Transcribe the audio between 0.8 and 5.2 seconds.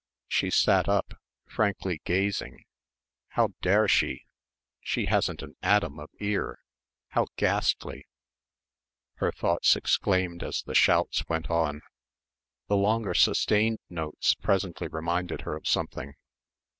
up, frankly gazing "How dare she? She